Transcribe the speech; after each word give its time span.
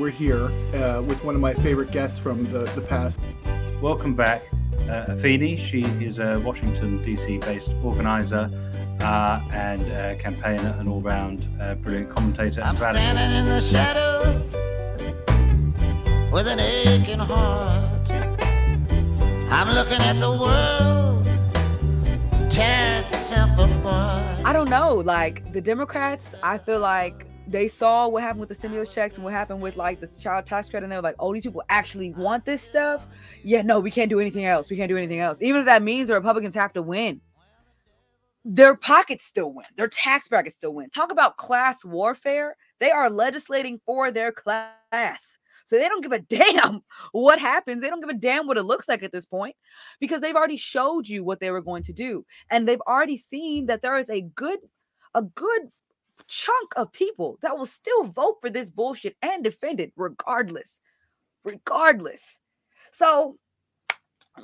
we're 0.00 0.08
here 0.08 0.46
uh, 0.74 1.02
with 1.02 1.22
one 1.24 1.34
of 1.34 1.42
my 1.42 1.52
favorite 1.52 1.90
guests 1.90 2.18
from 2.18 2.50
the, 2.50 2.60
the 2.74 2.80
past. 2.80 3.20
Welcome 3.82 4.14
back, 4.14 4.42
uh, 4.88 5.04
Afeni. 5.08 5.58
She 5.58 5.82
is 6.02 6.18
a 6.18 6.40
Washington, 6.40 7.02
D.C. 7.02 7.36
based 7.36 7.74
organizer 7.84 8.50
uh, 9.00 9.42
and 9.52 9.82
uh, 9.92 10.14
campaigner, 10.16 10.74
and 10.78 10.88
all 10.88 11.02
round 11.02 11.46
uh, 11.60 11.74
brilliant 11.74 12.08
commentator. 12.08 12.62
I'm 12.62 12.78
standing 12.78 13.38
in 13.40 13.48
the 13.48 13.60
shadows 13.60 14.54
with 16.32 16.46
an 16.48 16.60
aching 16.60 17.18
heart. 17.18 18.10
I'm 19.52 19.68
looking 19.74 20.00
at 20.00 20.18
the 20.18 20.30
world 20.30 21.26
tear 22.50 23.02
itself 23.02 23.50
apart. 23.58 24.46
I 24.46 24.54
don't 24.54 24.70
know. 24.70 24.94
Like 24.94 25.52
the 25.52 25.60
Democrats, 25.60 26.34
I 26.42 26.56
feel 26.56 26.80
like 26.80 27.26
they 27.50 27.66
saw 27.66 28.06
what 28.06 28.22
happened 28.22 28.40
with 28.40 28.48
the 28.48 28.54
stimulus 28.54 28.94
checks 28.94 29.16
and 29.16 29.24
what 29.24 29.32
happened 29.32 29.60
with 29.60 29.76
like 29.76 30.00
the 30.00 30.06
child 30.06 30.46
tax 30.46 30.68
credit, 30.68 30.84
and 30.84 30.92
they 30.92 30.96
were 30.96 31.02
like, 31.02 31.16
"Oh, 31.18 31.34
these 31.34 31.42
people 31.42 31.64
actually 31.68 32.12
want 32.12 32.44
this 32.44 32.62
stuff." 32.62 33.06
Yeah, 33.42 33.62
no, 33.62 33.80
we 33.80 33.90
can't 33.90 34.08
do 34.08 34.20
anything 34.20 34.44
else. 34.44 34.70
We 34.70 34.76
can't 34.76 34.88
do 34.88 34.96
anything 34.96 35.18
else, 35.18 35.42
even 35.42 35.60
if 35.60 35.66
that 35.66 35.82
means 35.82 36.08
the 36.08 36.14
Republicans 36.14 36.54
have 36.54 36.72
to 36.74 36.82
win. 36.82 37.20
Their 38.44 38.74
pockets 38.74 39.24
still 39.24 39.52
win. 39.52 39.66
Their 39.76 39.88
tax 39.88 40.28
brackets 40.28 40.54
still 40.54 40.72
win. 40.72 40.90
Talk 40.90 41.10
about 41.12 41.36
class 41.36 41.84
warfare. 41.84 42.56
They 42.78 42.90
are 42.90 43.10
legislating 43.10 43.80
for 43.84 44.10
their 44.10 44.32
class. 44.32 45.36
So 45.66 45.76
they 45.76 45.88
don't 45.88 46.02
give 46.02 46.12
a 46.12 46.18
damn 46.20 46.82
what 47.12 47.38
happens. 47.38 47.82
They 47.82 47.90
don't 47.90 48.00
give 48.00 48.08
a 48.10 48.14
damn 48.14 48.46
what 48.46 48.58
it 48.58 48.62
looks 48.62 48.88
like 48.88 49.02
at 49.02 49.12
this 49.12 49.26
point 49.26 49.56
because 50.00 50.20
they've 50.20 50.36
already 50.36 50.56
showed 50.56 51.08
you 51.08 51.24
what 51.24 51.40
they 51.40 51.50
were 51.50 51.60
going 51.60 51.82
to 51.84 51.92
do. 51.92 52.24
And 52.48 52.66
they've 52.66 52.80
already 52.86 53.16
seen 53.16 53.66
that 53.66 53.82
there 53.82 53.98
is 53.98 54.08
a 54.08 54.22
good 54.22 54.60
a 55.14 55.22
good 55.22 55.62
chunk 56.30 56.72
of 56.76 56.92
people 56.92 57.38
that 57.42 57.58
will 57.58 57.66
still 57.66 58.04
vote 58.04 58.38
for 58.40 58.48
this 58.48 58.70
bullshit 58.70 59.16
and 59.20 59.42
defend 59.42 59.80
it 59.80 59.92
regardless. 59.96 60.80
Regardless. 61.44 62.38
So 62.92 63.36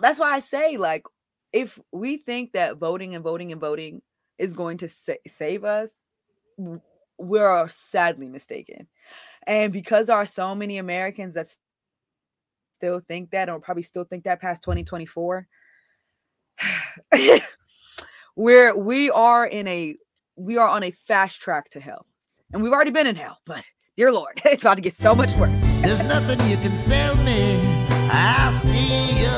that's 0.01 0.19
why 0.19 0.33
I 0.33 0.41
say, 0.41 0.77
like, 0.77 1.05
if 1.53 1.78
we 1.93 2.17
think 2.17 2.53
that 2.53 2.77
voting 2.77 3.15
and 3.15 3.23
voting 3.23 3.53
and 3.53 3.61
voting 3.61 4.03
is 4.37 4.53
going 4.53 4.78
to 4.78 4.89
sa- 4.89 5.12
save 5.28 5.65
us, 5.65 5.89
we're 7.19 7.69
sadly 7.69 8.28
mistaken. 8.28 8.89
And 9.47 9.73
because 9.73 10.09
there 10.09 10.17
are 10.17 10.27
so 10.27 10.55
many 10.55 10.78
Americans 10.78 11.34
that 11.34 11.48
still 12.75 13.00
think 13.00 13.31
that, 13.31 13.48
or 13.48 13.61
probably 13.61 13.84
still 13.84 14.05
think 14.05 14.25
that 14.25 14.41
past 14.41 14.62
2024, 14.65 15.47
we're 18.37 18.77
we 18.77 19.11
are 19.11 19.47
in 19.47 19.69
a 19.69 19.97
we 20.37 20.56
are 20.59 20.69
on 20.69 20.83
a 20.83 20.91
fast 21.06 21.41
track 21.41 21.70
to 21.70 21.81
hell. 21.81 22.06
And 22.53 22.62
we've 22.62 22.73
already 22.73 22.91
been 22.91 23.06
in 23.06 23.17
hell, 23.17 23.39
but 23.47 23.65
dear 23.97 24.12
Lord, 24.12 24.41
it's 24.45 24.62
about 24.62 24.77
to 24.77 24.83
get 24.83 24.97
so 24.97 25.15
much 25.15 25.33
worse. 25.34 25.59
There's 25.83 26.03
nothing 26.05 26.48
you 26.48 26.56
can 26.56 26.77
sell 26.77 27.17
me. 27.17 27.59
I'll 28.11 28.55
see 28.55 29.20
you. 29.20 29.36